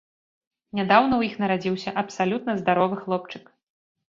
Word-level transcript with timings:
Нядаўна 0.77 1.13
ў 1.17 1.21
іх 1.27 1.35
нарадзіўся 1.43 1.93
абсалютна 2.05 2.57
здаровы 2.63 2.95
хлопчык. 3.03 3.43